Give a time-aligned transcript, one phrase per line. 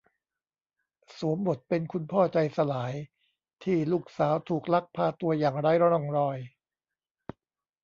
[1.17, 2.93] สวมบทเป็นคุณพ่อใจสลาย
[3.63, 6.37] ที่ลูกสาวถูกลักพาตัวอย่างไร้ร่องรอย